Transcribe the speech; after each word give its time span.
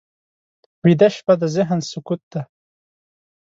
ویده 0.85 1.07
شپه 1.15 1.33
د 1.41 1.43
ذهن 1.55 1.79
سکوت 1.91 2.21
دی 2.31 2.41